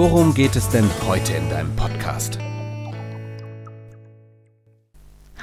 worum 0.00 0.32
geht 0.32 0.56
es 0.56 0.66
denn 0.70 0.88
heute 1.06 1.34
in 1.34 1.50
deinem 1.50 1.76
Podcast? 1.76 2.38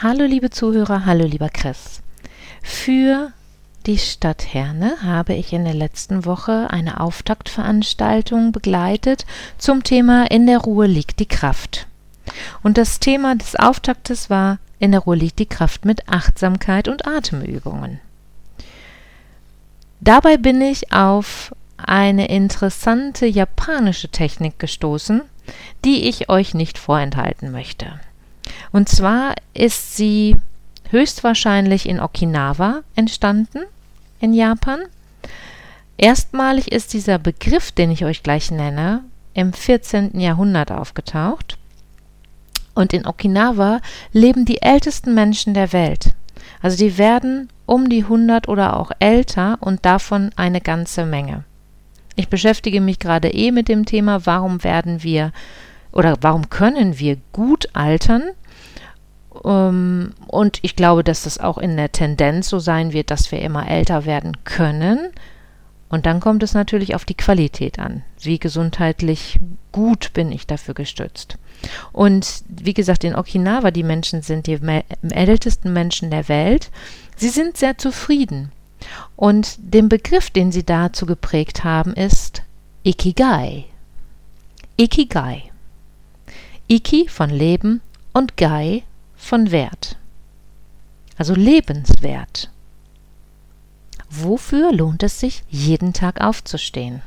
Hallo 0.01 0.25
liebe 0.25 0.49
Zuhörer, 0.49 1.05
hallo 1.05 1.25
lieber 1.25 1.49
Chris. 1.49 2.01
Für 2.63 3.33
die 3.85 3.99
Stadt 3.99 4.51
Herne 4.55 4.95
habe 5.03 5.35
ich 5.35 5.53
in 5.53 5.63
der 5.63 5.75
letzten 5.75 6.25
Woche 6.25 6.71
eine 6.71 6.99
Auftaktveranstaltung 6.99 8.51
begleitet 8.51 9.27
zum 9.59 9.83
Thema 9.83 10.31
In 10.31 10.47
der 10.47 10.57
Ruhe 10.57 10.87
liegt 10.87 11.19
die 11.19 11.27
Kraft. 11.27 11.85
Und 12.63 12.79
das 12.79 12.99
Thema 12.99 13.35
des 13.35 13.55
Auftaktes 13.55 14.31
war 14.31 14.57
In 14.79 14.89
der 14.89 15.01
Ruhe 15.01 15.17
liegt 15.17 15.37
die 15.37 15.45
Kraft 15.45 15.85
mit 15.85 16.09
Achtsamkeit 16.09 16.87
und 16.87 17.05
Atemübungen. 17.05 17.99
Dabei 20.01 20.37
bin 20.37 20.61
ich 20.61 20.91
auf 20.91 21.53
eine 21.77 22.27
interessante 22.27 23.25
japanische 23.25 24.09
Technik 24.09 24.59
gestoßen, 24.59 25.21
die 25.85 26.07
ich 26.07 26.29
euch 26.29 26.53
nicht 26.53 26.77
vorenthalten 26.77 27.51
möchte. 27.51 27.99
Und 28.71 28.89
zwar 28.89 29.35
ist 29.53 29.95
sie 29.95 30.37
höchstwahrscheinlich 30.89 31.87
in 31.87 31.99
Okinawa 31.99 32.81
entstanden 32.95 33.59
in 34.19 34.33
Japan. 34.33 34.79
Erstmalig 35.97 36.71
ist 36.71 36.93
dieser 36.93 37.17
Begriff, 37.17 37.71
den 37.71 37.91
ich 37.91 38.05
euch 38.05 38.23
gleich 38.23 38.51
nenne, 38.51 39.03
im 39.33 39.53
14. 39.53 40.19
Jahrhundert 40.19 40.71
aufgetaucht. 40.71 41.57
Und 42.73 42.93
in 42.93 43.07
Okinawa 43.07 43.81
leben 44.13 44.45
die 44.45 44.61
ältesten 44.61 45.13
Menschen 45.13 45.53
der 45.53 45.73
Welt. 45.73 46.13
Also 46.61 46.77
die 46.77 46.97
werden 46.97 47.49
um 47.65 47.89
die 47.89 48.03
100 48.03 48.47
oder 48.47 48.77
auch 48.77 48.91
älter 48.99 49.57
und 49.59 49.85
davon 49.85 50.31
eine 50.35 50.61
ganze 50.61 51.05
Menge. 51.05 51.43
Ich 52.17 52.27
beschäftige 52.27 52.81
mich 52.81 52.99
gerade 52.99 53.29
eh 53.29 53.51
mit 53.51 53.69
dem 53.69 53.85
Thema, 53.85 54.25
warum 54.25 54.63
werden 54.65 55.03
wir 55.03 55.31
oder 55.93 56.17
warum 56.19 56.49
können 56.49 56.99
wir 56.99 57.17
gut 57.31 57.69
altern 57.73 58.23
ähm, 59.45 60.13
und 60.27 60.59
ich 60.61 60.75
glaube, 60.75 61.03
dass 61.03 61.23
das 61.23 61.39
auch 61.39 61.57
in 61.57 61.77
der 61.77 61.91
Tendenz 61.91 62.49
so 62.49 62.59
sein 62.59 62.93
wird, 62.93 63.11
dass 63.11 63.31
wir 63.31 63.41
immer 63.41 63.69
älter 63.69 64.05
werden 64.05 64.43
können. 64.43 65.11
Und 65.89 66.05
dann 66.05 66.19
kommt 66.19 66.43
es 66.43 66.53
natürlich 66.53 66.95
auf 66.95 67.05
die 67.05 67.15
Qualität 67.15 67.79
an. 67.79 68.03
Wie 68.19 68.39
gesundheitlich 68.39 69.39
gut 69.71 70.11
bin 70.13 70.31
ich 70.31 70.45
dafür 70.45 70.73
gestützt. 70.73 71.37
Und 71.93 72.43
wie 72.49 72.73
gesagt, 72.73 73.03
in 73.03 73.15
Okinawa, 73.15 73.71
die 73.71 73.83
Menschen 73.83 74.21
sind 74.21 74.47
die 74.47 74.59
ältesten 75.09 75.71
Menschen 75.71 76.11
der 76.11 76.27
Welt. 76.27 76.71
Sie 77.15 77.29
sind 77.29 77.57
sehr 77.57 77.77
zufrieden. 77.77 78.51
Und 79.15 79.55
den 79.59 79.89
Begriff, 79.89 80.29
den 80.29 80.51
sie 80.51 80.63
dazu 80.63 81.05
geprägt 81.05 81.63
haben, 81.63 81.93
ist 81.93 82.43
Ikigai. 82.83 83.65
Ikigai. 84.77 85.51
Iki 86.69 87.07
von 87.07 87.29
Leben 87.29 87.81
und 88.13 88.35
Gai 88.35 88.83
von 89.15 89.51
Wert, 89.51 89.97
also 91.17 91.33
lebenswert. 91.33 92.49
Wofür 94.09 94.73
lohnt 94.73 95.03
es 95.03 95.19
sich, 95.19 95.43
jeden 95.49 95.93
Tag 95.93 96.19
aufzustehen? 96.19 97.01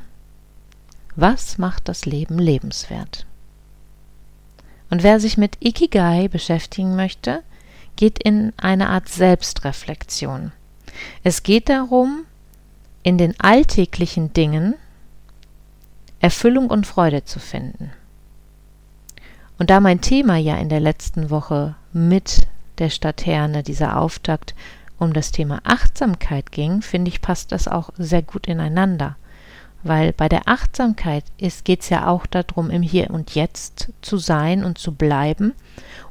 Was 1.15 1.57
macht 1.57 1.87
das 1.87 2.05
Leben 2.05 2.39
lebenswert? 2.39 3.25
Und 4.89 5.03
wer 5.03 5.19
sich 5.19 5.37
mit 5.37 5.57
Ikigai 5.59 6.27
beschäftigen 6.27 6.95
möchte, 6.95 7.43
geht 7.95 8.17
in 8.23 8.53
eine 8.57 8.89
Art 8.89 9.09
Selbstreflexion. 9.09 10.51
Es 11.23 11.43
geht 11.43 11.69
darum, 11.69 12.25
in 13.03 13.17
den 13.17 13.39
alltäglichen 13.39 14.33
Dingen 14.33 14.75
Erfüllung 16.19 16.69
und 16.69 16.85
Freude 16.85 17.25
zu 17.25 17.39
finden. 17.39 17.91
Und 19.57 19.69
da 19.69 19.79
mein 19.79 20.01
Thema 20.01 20.37
ja 20.37 20.55
in 20.55 20.69
der 20.69 20.79
letzten 20.79 21.29
Woche 21.29 21.75
mit 21.93 22.47
der 22.77 22.89
Stadt 22.89 23.25
Herne, 23.25 23.63
dieser 23.63 23.99
Auftakt, 23.99 24.55
um 24.97 25.13
das 25.13 25.31
Thema 25.31 25.61
Achtsamkeit 25.63 26.51
ging, 26.51 26.81
finde 26.81 27.09
ich, 27.09 27.21
passt 27.21 27.51
das 27.51 27.67
auch 27.67 27.89
sehr 27.97 28.21
gut 28.21 28.47
ineinander. 28.47 29.17
Weil 29.83 30.13
bei 30.13 30.29
der 30.29 30.47
Achtsamkeit 30.47 31.23
geht 31.37 31.81
es 31.81 31.89
ja 31.89 32.07
auch 32.07 32.27
darum, 32.27 32.69
im 32.69 32.83
Hier 32.83 33.09
und 33.09 33.33
Jetzt 33.33 33.89
zu 34.01 34.17
sein 34.17 34.63
und 34.63 34.77
zu 34.77 34.93
bleiben 34.93 35.53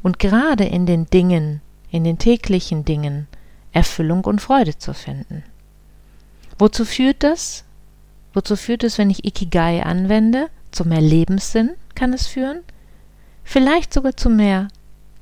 und 0.03 0.19
gerade 0.19 0.65
in 0.65 0.87
den 0.87 1.07
Dingen, 1.07 1.61
in 1.91 2.03
den 2.03 2.19
täglichen 2.19 2.85
Dingen, 2.85 3.29
Erfüllung 3.73 4.25
und 4.25 4.41
Freude 4.41 4.77
zu 4.77 4.95
finden. 4.95 5.43
Wozu 6.59 6.85
führt 6.85 7.23
das? 7.23 7.65
Wozu 8.35 8.57
führt 8.57 8.85
es, 8.85 8.99
wenn 8.99 9.11
ich 9.11 9.25
Ikigai 9.25 9.83
anwende? 9.83 10.49
Zu 10.71 10.85
mehr 10.87 11.01
Lebenssinn 11.01 11.71
kann 11.95 12.13
es 12.13 12.27
führen 12.27 12.61
vielleicht 13.51 13.93
sogar 13.93 14.17
zu 14.17 14.31
mehr 14.31 14.69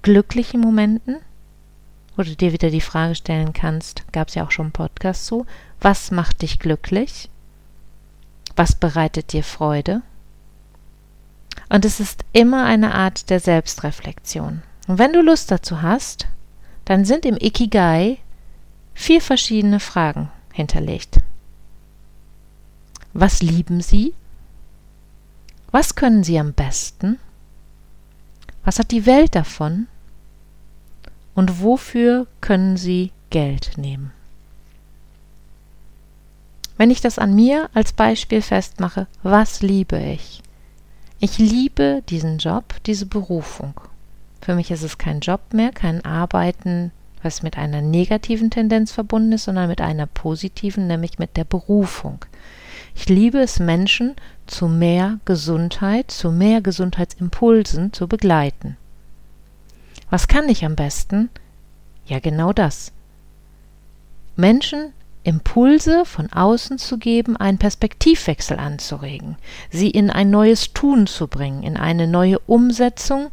glücklichen 0.03 0.61
Momenten, 0.61 1.17
wo 2.15 2.23
du 2.23 2.37
dir 2.37 2.53
wieder 2.53 2.69
die 2.69 2.83
Frage 2.83 3.15
stellen 3.15 3.55
kannst, 3.55 4.05
gab 4.13 4.29
es 4.29 4.35
ja 4.35 4.45
auch 4.45 4.51
schon 4.51 4.67
einen 4.67 4.73
Podcast 4.73 5.25
zu, 5.25 5.47
was 5.81 6.11
macht 6.11 6.43
dich 6.43 6.59
glücklich? 6.59 7.31
Was 8.55 8.75
bereitet 8.75 9.33
dir 9.33 9.43
Freude? 9.43 10.03
Und 11.71 11.87
es 11.87 12.01
ist 12.01 12.25
immer 12.33 12.65
eine 12.67 12.95
Art 12.95 13.31
der 13.31 13.41
Selbstreflexion. 13.41 14.63
Und 14.87 14.99
wenn 14.99 15.15
du 15.15 15.23
Lust 15.23 15.51
dazu 15.51 15.81
hast, 15.81 16.27
dann 16.85 17.07
sind 17.07 17.25
im 17.25 17.39
Ikigai 17.39 18.19
vier 18.99 19.23
verschiedene 19.23 19.79
Fragen 19.79 20.29
hinterlegt. 20.53 21.21
Was 23.15 23.41
lieben 23.43 23.81
Sie? 23.81 24.13
Was 25.71 25.95
können 25.95 26.25
Sie 26.25 26.39
am 26.39 26.53
besten? 26.53 27.19
Was 28.65 28.79
hat 28.79 28.91
die 28.91 29.07
Welt 29.07 29.37
davon? 29.37 29.87
Und 31.35 31.63
wofür 31.63 32.27
können 32.41 32.77
Sie 32.77 33.13
Geld 33.31 33.79
nehmen? 33.79 34.11
Wenn 36.77 36.91
ich 36.91 37.01
das 37.01 37.19
an 37.19 37.35
mir 37.35 37.71
als 37.75 37.93
Beispiel 37.93 38.43
festmache, 38.43 39.07
was 39.23 39.63
liebe 39.63 39.99
ich? 39.99 40.43
Ich 41.21 41.39
liebe 41.39 42.03
diesen 42.09 42.39
Job, 42.39 42.75
diese 42.85 43.07
Berufung. 43.07 43.75
Für 44.41 44.55
mich 44.55 44.71
ist 44.71 44.83
es 44.83 44.99
kein 44.99 45.21
Job 45.21 45.53
mehr, 45.53 45.71
kein 45.71 46.05
Arbeiten, 46.05 46.93
was 47.23 47.43
mit 47.43 47.59
einer 47.59 47.83
negativen 47.83 48.51
Tendenz 48.51 48.93
verbunden 48.93 49.33
ist, 49.33 49.45
sondern 49.45 49.69
mit 49.69 49.81
einer 49.81 50.07
positiven, 50.07 50.87
nämlich 50.87 51.19
mit 51.19 51.37
der 51.37 51.45
Berufung. 51.45 52.25
Ich 52.95 53.09
liebe 53.09 53.39
es, 53.39 53.61
Menschen 53.61 54.17
zu 54.47 54.69
mehr 54.69 55.21
Gesundheit, 55.25 56.11
zu 56.11 56.33
mehr 56.33 56.61
Gesundheitsimpulsen 56.61 57.93
zu 57.93 58.09
begleiten. 58.09 58.77
Was 60.11 60.27
kann 60.27 60.49
ich 60.49 60.65
am 60.65 60.75
besten? 60.75 61.29
Ja, 62.07 62.19
genau 62.19 62.53
das. 62.53 62.93
Menschen 64.37 64.93
Impulse 65.25 66.05
von 66.07 66.33
außen 66.33 66.79
zu 66.79 66.97
geben, 66.97 67.37
einen 67.37 67.59
Perspektivwechsel 67.59 68.59
anzuregen, 68.59 69.37
sie 69.71 69.91
in 69.91 70.11
ein 70.11 70.31
neues 70.31 70.73
Tun 70.73 71.07
zu 71.07 71.27
bringen, 71.27 71.63
in 71.63 71.77
eine 71.77 72.07
neue 72.07 72.39
Umsetzung 72.41 73.31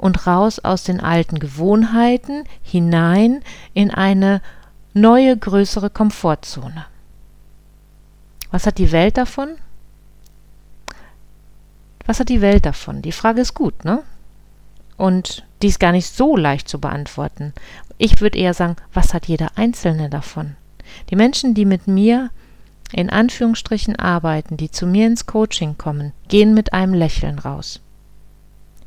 und 0.00 0.26
raus 0.26 0.58
aus 0.60 0.82
den 0.82 0.98
alten 0.98 1.38
Gewohnheiten 1.38 2.44
hinein 2.62 3.42
in 3.74 3.90
eine 3.90 4.40
neue, 4.94 5.36
größere 5.36 5.90
Komfortzone. 5.90 6.86
Was 8.50 8.66
hat 8.66 8.78
die 8.78 8.92
Welt 8.92 9.18
davon? 9.18 9.50
Was 12.06 12.18
hat 12.18 12.30
die 12.30 12.40
Welt 12.40 12.64
davon? 12.64 13.02
Die 13.02 13.12
Frage 13.12 13.42
ist 13.42 13.52
gut, 13.52 13.84
ne? 13.84 14.02
Und 14.96 15.44
die 15.60 15.68
ist 15.68 15.78
gar 15.78 15.92
nicht 15.92 16.08
so 16.08 16.34
leicht 16.34 16.66
zu 16.66 16.80
beantworten. 16.80 17.52
Ich 17.98 18.22
würde 18.22 18.38
eher 18.38 18.54
sagen, 18.54 18.76
was 18.94 19.12
hat 19.12 19.26
jeder 19.26 19.50
Einzelne 19.56 20.08
davon? 20.08 20.56
Die 21.10 21.16
Menschen, 21.16 21.52
die 21.52 21.66
mit 21.66 21.86
mir 21.86 22.30
in 22.90 23.10
Anführungsstrichen 23.10 23.96
arbeiten, 23.96 24.56
die 24.56 24.70
zu 24.70 24.86
mir 24.86 25.06
ins 25.06 25.26
Coaching 25.26 25.76
kommen, 25.76 26.12
gehen 26.28 26.54
mit 26.54 26.72
einem 26.72 26.94
Lächeln 26.94 27.38
raus. 27.38 27.80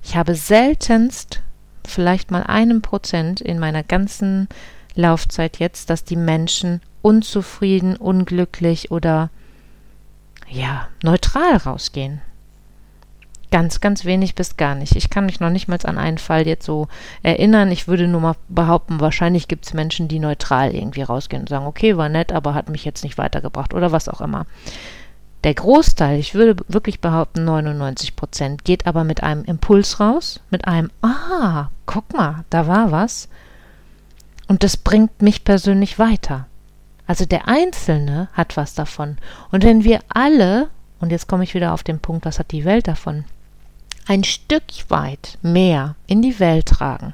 Ich 0.04 0.16
habe 0.16 0.36
seltenst, 0.36 1.42
vielleicht 1.86 2.32
mal 2.32 2.44
einem 2.44 2.82
Prozent 2.82 3.42
in 3.42 3.60
meiner 3.60 3.84
ganzen 3.84 4.48
Laufzeit 4.96 5.58
jetzt, 5.58 5.90
dass 5.90 6.04
die 6.04 6.16
Menschen 6.16 6.82
unzufrieden, 7.02 7.96
unglücklich 7.96 8.92
oder 8.92 9.30
ja, 10.50 10.88
neutral 11.02 11.58
rausgehen. 11.58 12.22
Ganz, 13.50 13.82
ganz 13.82 14.04
wenig 14.04 14.34
bis 14.34 14.58
gar 14.58 14.74
nicht. 14.74 14.96
Ich 14.96 15.12
kann 15.12 15.28
mich 15.28 15.40
noch 15.40 15.52
nicht 15.52 15.68
mal 15.68 15.78
an 15.84 16.00
einen 16.00 16.18
Fall 16.18 16.48
jetzt 16.48 16.66
so 16.66 16.88
erinnern. 17.22 17.72
Ich 17.72 17.88
würde 17.88 18.08
nur 18.08 18.22
mal 18.22 18.36
behaupten, 18.50 19.00
wahrscheinlich 19.00 19.48
gibt 19.48 19.66
es 19.66 19.74
Menschen, 19.74 20.08
die 20.08 20.18
neutral 20.18 20.74
irgendwie 20.74 21.04
rausgehen 21.04 21.44
und 21.44 21.50
sagen, 21.50 21.68
okay, 21.68 21.96
war 21.96 22.10
nett, 22.10 22.32
aber 22.32 22.56
hat 22.56 22.70
mich 22.70 22.84
jetzt 22.84 23.04
nicht 23.04 23.20
weitergebracht 23.20 23.74
oder 23.76 23.92
was 23.92 24.10
auch 24.10 24.22
immer. 24.22 24.48
Der 25.44 25.54
Großteil, 25.54 26.20
ich 26.20 26.36
würde 26.36 26.64
wirklich 26.70 27.02
behaupten 27.02 27.44
99 27.44 28.16
Prozent, 28.16 28.64
geht 28.64 28.88
aber 28.88 29.04
mit 29.04 29.24
einem 29.24 29.44
Impuls 29.44 30.00
raus, 30.00 30.40
mit 30.50 30.68
einem, 30.68 30.90
ah, 31.02 31.70
guck 31.86 32.14
mal, 32.14 32.46
da 32.50 32.68
war 32.68 32.92
was. 32.92 33.28
Und 34.48 34.64
das 34.64 34.78
bringt 34.78 35.22
mich 35.22 35.44
persönlich 35.44 36.00
weiter. 36.00 36.48
Also 37.08 37.26
der 37.26 37.48
Einzelne 37.50 38.30
hat 38.34 38.56
was 38.56 38.74
davon. 38.74 39.18
Und 39.52 39.64
wenn 39.64 39.84
wir 39.84 40.00
alle, 40.08 40.70
und 41.02 41.12
jetzt 41.12 41.28
komme 41.28 41.44
ich 41.44 41.54
wieder 41.54 41.74
auf 41.74 41.84
den 41.84 42.00
Punkt, 42.00 42.26
was 42.26 42.40
hat 42.40 42.52
die 42.52 42.64
Welt 42.64 42.88
davon, 42.88 43.26
ein 44.08 44.24
Stück 44.24 44.64
weit 44.88 45.38
mehr 45.42 45.96
in 46.08 46.22
die 46.22 46.40
Welt 46.40 46.68
tragen. 46.68 47.14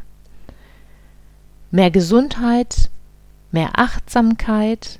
Mehr 1.71 1.89
Gesundheit, 1.89 2.89
mehr 3.51 3.71
Achtsamkeit, 3.77 4.99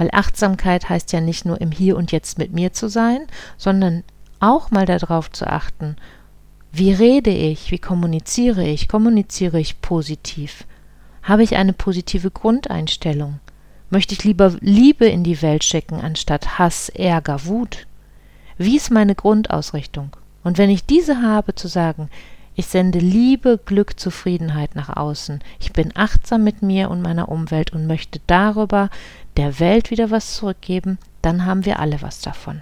weil 0.00 0.08
Achtsamkeit 0.14 0.88
heißt 0.88 1.12
ja 1.12 1.20
nicht 1.20 1.44
nur 1.44 1.60
im 1.60 1.70
Hier 1.70 1.94
und 1.94 2.10
Jetzt 2.10 2.38
mit 2.38 2.54
mir 2.54 2.72
zu 2.72 2.88
sein, 2.88 3.26
sondern 3.58 4.02
auch 4.38 4.70
mal 4.70 4.86
darauf 4.86 5.30
zu 5.30 5.46
achten, 5.46 5.96
wie 6.72 6.90
rede 6.90 7.28
ich, 7.28 7.70
wie 7.70 7.78
kommuniziere 7.78 8.66
ich, 8.66 8.88
kommuniziere 8.88 9.60
ich 9.60 9.82
positiv, 9.82 10.64
habe 11.22 11.42
ich 11.42 11.56
eine 11.56 11.74
positive 11.74 12.30
Grundeinstellung, 12.30 13.40
möchte 13.90 14.14
ich 14.14 14.24
lieber 14.24 14.56
Liebe 14.60 15.04
in 15.04 15.22
die 15.22 15.42
Welt 15.42 15.64
schicken 15.64 16.00
anstatt 16.00 16.58
Hass, 16.58 16.88
Ärger, 16.88 17.44
Wut, 17.44 17.86
wie 18.56 18.78
ist 18.78 18.90
meine 18.90 19.14
Grundausrichtung? 19.14 20.16
Und 20.42 20.56
wenn 20.56 20.70
ich 20.70 20.86
diese 20.86 21.20
habe, 21.20 21.54
zu 21.54 21.68
sagen, 21.68 22.08
ich 22.60 22.66
sende 22.66 22.98
Liebe, 22.98 23.58
Glück, 23.64 23.98
Zufriedenheit 23.98 24.76
nach 24.76 24.94
außen. 24.94 25.40
Ich 25.60 25.72
bin 25.72 25.92
achtsam 25.94 26.44
mit 26.44 26.60
mir 26.60 26.90
und 26.90 27.00
meiner 27.00 27.30
Umwelt 27.30 27.72
und 27.72 27.86
möchte 27.86 28.20
darüber 28.26 28.90
der 29.38 29.58
Welt 29.60 29.90
wieder 29.90 30.10
was 30.10 30.34
zurückgeben, 30.34 30.98
dann 31.22 31.46
haben 31.46 31.64
wir 31.64 31.78
alle 31.80 32.02
was 32.02 32.20
davon. 32.20 32.60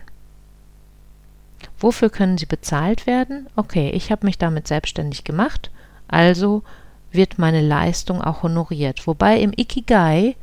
Wofür 1.81 2.11
können 2.11 2.39
sie 2.39 2.47
bezahlt 2.47 3.09
werden? 3.09 3.49
Okay, 3.57 3.91
ich 3.91 4.13
habe 4.13 4.25
mich 4.25 4.39
damit 4.39 4.69
selbstständig 4.69 5.25
gemacht, 5.25 5.69
also 6.07 6.63
wird 7.11 7.41
meine 7.41 7.61
Leistung 7.61 8.23
auch 8.23 8.45
honoriert. 8.45 9.05
Wobei 9.09 9.41
im 9.41 9.53
Ikigai 9.57 10.37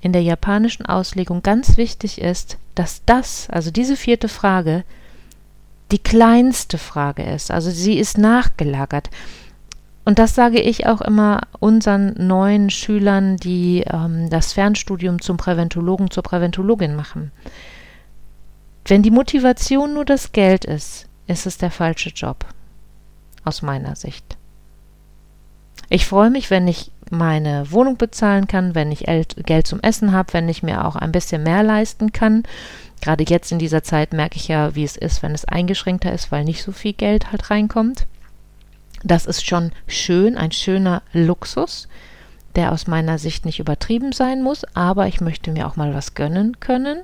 in 0.00 0.12
der 0.12 0.22
japanischen 0.22 0.86
Auslegung 0.86 1.42
ganz 1.42 1.76
wichtig 1.76 2.20
ist, 2.20 2.58
dass 2.76 3.02
das, 3.06 3.50
also 3.50 3.72
diese 3.72 3.96
vierte 3.96 4.28
Frage, 4.28 4.84
die 5.92 5.98
kleinste 5.98 6.78
Frage 6.78 7.22
ist. 7.22 7.50
Also 7.50 7.70
sie 7.70 7.98
ist 7.98 8.18
nachgelagert. 8.18 9.10
Und 10.04 10.20
das 10.20 10.34
sage 10.34 10.60
ich 10.60 10.86
auch 10.86 11.00
immer 11.00 11.40
unseren 11.58 12.14
neuen 12.26 12.70
Schülern, 12.70 13.36
die 13.36 13.84
ähm, 13.92 14.30
das 14.30 14.52
Fernstudium 14.52 15.20
zum 15.20 15.36
Präventologen, 15.36 16.10
zur 16.10 16.22
Präventologin 16.22 16.94
machen. 16.94 17.32
Wenn 18.84 19.02
die 19.02 19.10
Motivation 19.10 19.94
nur 19.94 20.04
das 20.04 20.30
Geld 20.30 20.64
ist, 20.64 21.08
ist 21.26 21.46
es 21.46 21.58
der 21.58 21.72
falsche 21.72 22.10
Job. 22.10 22.44
Aus 23.44 23.62
meiner 23.62 23.96
Sicht. 23.96 24.36
Ich 25.88 26.06
freue 26.06 26.30
mich, 26.30 26.50
wenn 26.50 26.68
ich 26.68 26.90
meine 27.10 27.70
Wohnung 27.70 27.96
bezahlen 27.96 28.46
kann, 28.46 28.74
wenn 28.74 28.92
ich 28.92 29.06
Geld 29.06 29.66
zum 29.66 29.80
Essen 29.80 30.12
habe, 30.12 30.32
wenn 30.32 30.48
ich 30.48 30.62
mir 30.62 30.84
auch 30.84 30.96
ein 30.96 31.12
bisschen 31.12 31.42
mehr 31.42 31.62
leisten 31.62 32.12
kann. 32.12 32.42
Gerade 33.00 33.24
jetzt 33.28 33.52
in 33.52 33.58
dieser 33.58 33.82
Zeit 33.82 34.12
merke 34.12 34.36
ich 34.36 34.48
ja, 34.48 34.74
wie 34.74 34.84
es 34.84 34.96
ist, 34.96 35.22
wenn 35.22 35.34
es 35.34 35.44
eingeschränkter 35.44 36.12
ist, 36.12 36.32
weil 36.32 36.44
nicht 36.44 36.62
so 36.62 36.72
viel 36.72 36.92
Geld 36.92 37.30
halt 37.30 37.50
reinkommt. 37.50 38.06
Das 39.04 39.26
ist 39.26 39.46
schon 39.46 39.72
schön, 39.86 40.36
ein 40.36 40.52
schöner 40.52 41.02
Luxus, 41.12 41.88
der 42.56 42.72
aus 42.72 42.86
meiner 42.86 43.18
Sicht 43.18 43.44
nicht 43.44 43.60
übertrieben 43.60 44.12
sein 44.12 44.42
muss, 44.42 44.64
aber 44.74 45.06
ich 45.06 45.20
möchte 45.20 45.52
mir 45.52 45.66
auch 45.66 45.76
mal 45.76 45.94
was 45.94 46.14
gönnen 46.14 46.58
können. 46.58 47.02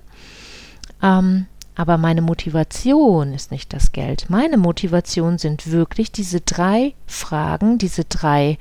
Ähm, 1.03 1.47
aber 1.75 1.97
meine 1.97 2.23
Motivation 2.23 3.33
ist 3.33 3.51
nicht 3.51 3.73
das 3.73 3.93
Geld. 3.93 4.27
Meine 4.29 4.57
Motivation 4.57 5.39
sind 5.39 5.71
wirklich 5.71 6.13
diese 6.13 6.41
drei 6.41 6.95
Fragen, 7.07 7.79
diese 7.79 8.05
drei 8.05 8.59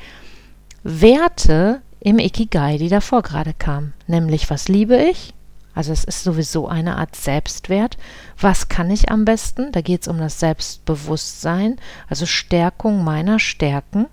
Werte 0.83 1.81
im 1.99 2.17
Ikigai, 2.17 2.77
die 2.77 2.89
davor 2.89 3.21
gerade 3.21 3.53
kamen. 3.53 3.93
Nämlich, 4.07 4.49
was 4.49 4.67
liebe 4.67 4.97
ich? 4.97 5.33
Also 5.73 5.93
es 5.93 6.03
ist 6.03 6.23
sowieso 6.23 6.67
eine 6.67 6.97
Art 6.97 7.15
Selbstwert. 7.15 7.97
Was 8.39 8.67
kann 8.67 8.89
ich 8.89 9.09
am 9.09 9.23
besten? 9.23 9.71
Da 9.71 9.81
geht 9.81 10.01
es 10.01 10.07
um 10.07 10.17
das 10.17 10.39
Selbstbewusstsein, 10.39 11.77
also 12.09 12.25
Stärkung 12.25 13.03
meiner 13.03 13.39
Stärken. 13.39 14.07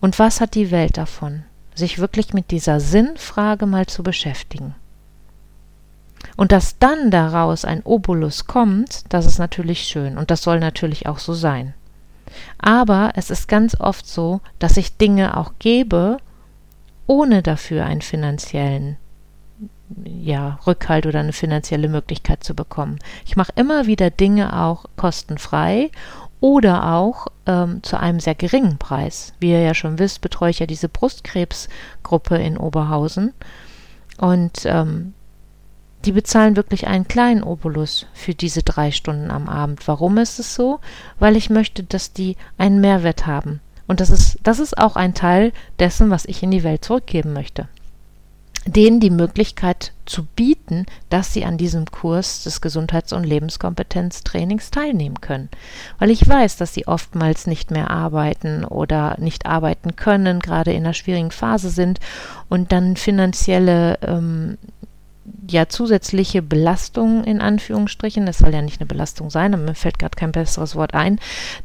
Und 0.00 0.18
was 0.18 0.40
hat 0.40 0.54
die 0.54 0.70
Welt 0.70 0.96
davon? 0.96 1.44
Sich 1.74 1.98
wirklich 1.98 2.32
mit 2.34 2.50
dieser 2.50 2.80
Sinnfrage 2.80 3.66
mal 3.66 3.86
zu 3.86 4.02
beschäftigen. 4.02 4.74
Und 6.36 6.50
dass 6.50 6.78
dann 6.78 7.10
daraus 7.10 7.64
ein 7.64 7.82
Obolus 7.82 8.46
kommt, 8.46 9.04
das 9.08 9.26
ist 9.26 9.38
natürlich 9.38 9.82
schön 9.82 10.18
und 10.18 10.30
das 10.30 10.42
soll 10.42 10.58
natürlich 10.58 11.06
auch 11.06 11.18
so 11.18 11.32
sein. 11.32 11.74
Aber 12.58 13.12
es 13.14 13.30
ist 13.30 13.48
ganz 13.48 13.78
oft 13.80 14.06
so, 14.06 14.40
dass 14.58 14.76
ich 14.76 14.96
Dinge 14.96 15.36
auch 15.36 15.52
gebe, 15.58 16.18
ohne 17.06 17.42
dafür 17.42 17.84
einen 17.84 18.02
finanziellen 18.02 18.96
ja, 20.04 20.58
Rückhalt 20.66 21.06
oder 21.06 21.20
eine 21.20 21.32
finanzielle 21.32 21.88
Möglichkeit 21.88 22.44
zu 22.44 22.54
bekommen. 22.54 22.98
Ich 23.24 23.36
mache 23.36 23.52
immer 23.56 23.86
wieder 23.86 24.10
Dinge 24.10 24.60
auch 24.60 24.84
kostenfrei 24.96 25.90
oder 26.40 26.92
auch 26.94 27.28
ähm, 27.46 27.82
zu 27.82 27.98
einem 27.98 28.20
sehr 28.20 28.34
geringen 28.34 28.78
Preis. 28.78 29.32
Wie 29.40 29.50
ihr 29.50 29.60
ja 29.60 29.74
schon 29.74 29.98
wisst, 29.98 30.20
betreue 30.20 30.50
ich 30.50 30.58
ja 30.58 30.66
diese 30.66 30.88
Brustkrebsgruppe 30.88 32.36
in 32.36 32.58
Oberhausen 32.58 33.32
und 34.18 34.64
ähm, 34.64 35.14
die 36.08 36.12
bezahlen 36.12 36.56
wirklich 36.56 36.86
einen 36.86 37.06
kleinen 37.06 37.42
Obolus 37.42 38.06
für 38.14 38.34
diese 38.34 38.62
drei 38.62 38.92
Stunden 38.92 39.30
am 39.30 39.46
Abend. 39.46 39.86
Warum 39.86 40.16
ist 40.16 40.38
es 40.38 40.54
so? 40.54 40.80
Weil 41.18 41.36
ich 41.36 41.50
möchte, 41.50 41.82
dass 41.82 42.14
die 42.14 42.38
einen 42.56 42.80
Mehrwert 42.80 43.26
haben. 43.26 43.60
Und 43.86 44.00
das 44.00 44.08
ist, 44.08 44.38
das 44.42 44.58
ist 44.58 44.78
auch 44.78 44.96
ein 44.96 45.12
Teil 45.12 45.52
dessen, 45.78 46.08
was 46.08 46.24
ich 46.24 46.42
in 46.42 46.50
die 46.50 46.64
Welt 46.64 46.82
zurückgeben 46.82 47.34
möchte 47.34 47.68
denen 48.68 49.00
die 49.00 49.10
Möglichkeit 49.10 49.92
zu 50.04 50.24
bieten, 50.24 50.86
dass 51.10 51.32
sie 51.32 51.44
an 51.44 51.58
diesem 51.58 51.86
Kurs 51.86 52.44
des 52.44 52.60
Gesundheits- 52.60 53.12
und 53.12 53.24
Lebenskompetenztrainings 53.24 54.70
teilnehmen 54.70 55.20
können. 55.20 55.48
Weil 55.98 56.10
ich 56.10 56.26
weiß, 56.26 56.56
dass 56.56 56.74
sie 56.74 56.86
oftmals 56.86 57.46
nicht 57.46 57.70
mehr 57.70 57.90
arbeiten 57.90 58.64
oder 58.64 59.16
nicht 59.18 59.46
arbeiten 59.46 59.96
können, 59.96 60.40
gerade 60.40 60.72
in 60.72 60.84
einer 60.84 60.94
schwierigen 60.94 61.30
Phase 61.30 61.70
sind 61.70 61.98
und 62.48 62.72
dann 62.72 62.96
finanzielle 62.96 63.98
ähm, 64.02 64.58
ja 65.50 65.68
zusätzliche 65.68 66.42
Belastung 66.42 67.24
in 67.24 67.40
Anführungsstrichen, 67.40 68.26
das 68.26 68.38
soll 68.38 68.52
ja 68.52 68.62
nicht 68.62 68.80
eine 68.80 68.86
Belastung 68.86 69.30
sein, 69.30 69.54
aber 69.54 69.62
mir 69.62 69.74
fällt 69.74 69.98
gerade 69.98 70.16
kein 70.16 70.32
besseres 70.32 70.74
Wort 70.76 70.94
ein, 70.94 71.18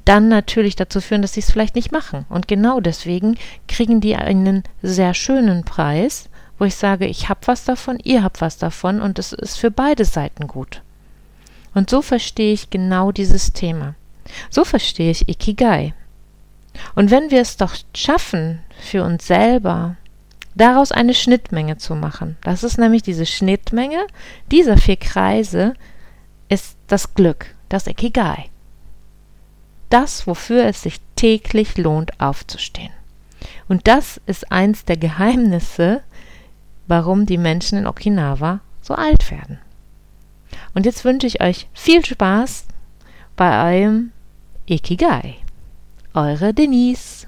dann 0.05 0.29
natürlich 0.29 0.75
dazu 0.75 1.01
führen, 1.01 1.21
dass 1.21 1.33
sie 1.33 1.41
es 1.41 1.51
vielleicht 1.51 1.75
nicht 1.75 1.91
machen. 1.91 2.25
Und 2.29 2.47
genau 2.47 2.79
deswegen 2.79 3.37
kriegen 3.67 4.01
die 4.01 4.15
einen 4.15 4.63
sehr 4.81 5.13
schönen 5.13 5.63
Preis, 5.63 6.29
wo 6.59 6.65
ich 6.65 6.75
sage, 6.75 7.07
ich 7.07 7.29
habe 7.29 7.41
was 7.45 7.65
davon, 7.65 7.99
ihr 8.03 8.23
habt 8.23 8.41
was 8.41 8.57
davon 8.57 9.01
und 9.01 9.19
es 9.19 9.33
ist 9.33 9.57
für 9.57 9.71
beide 9.71 10.05
Seiten 10.05 10.47
gut. 10.47 10.81
Und 11.73 11.89
so 11.89 12.01
verstehe 12.01 12.53
ich 12.53 12.69
genau 12.69 13.11
dieses 13.11 13.53
Thema. 13.53 13.95
So 14.49 14.63
verstehe 14.63 15.11
ich 15.11 15.27
Ikigai. 15.27 15.93
Und 16.95 17.11
wenn 17.11 17.31
wir 17.31 17.41
es 17.41 17.57
doch 17.57 17.75
schaffen, 17.95 18.59
für 18.79 19.03
uns 19.03 19.27
selber 19.27 19.95
daraus 20.55 20.91
eine 20.91 21.13
Schnittmenge 21.13 21.77
zu 21.77 21.95
machen, 21.95 22.37
das 22.43 22.63
ist 22.63 22.77
nämlich 22.77 23.03
diese 23.03 23.25
Schnittmenge 23.25 24.05
dieser 24.51 24.77
vier 24.77 24.97
Kreise, 24.97 25.73
ist 26.49 26.77
das 26.87 27.13
Glück, 27.13 27.55
das 27.69 27.87
Ikigai. 27.87 28.45
Das, 29.89 30.27
wofür 30.27 30.65
es 30.65 30.81
sich 30.81 30.99
täglich 31.15 31.77
lohnt 31.77 32.19
aufzustehen. 32.19 32.91
Und 33.67 33.87
das 33.87 34.19
ist 34.25 34.51
eins 34.51 34.85
der 34.85 34.97
Geheimnisse 34.97 36.01
warum 36.87 37.25
die 37.25 37.37
Menschen 37.37 37.77
in 37.79 37.87
Okinawa 37.87 38.59
so 38.81 38.93
alt 38.93 39.31
werden. 39.31 39.59
Und 40.73 40.85
jetzt 40.85 41.05
wünsche 41.05 41.27
ich 41.27 41.41
euch 41.41 41.67
viel 41.73 42.03
Spaß 42.03 42.65
bei 43.35 43.79
eurem 43.79 44.11
Ikigai. 44.65 45.35
Eure 46.13 46.53
Denise. 46.53 47.27